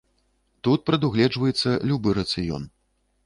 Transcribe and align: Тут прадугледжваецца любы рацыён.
Тут 0.67 0.83
прадугледжваецца 0.87 1.75
любы 1.91 2.17
рацыён. 2.21 2.67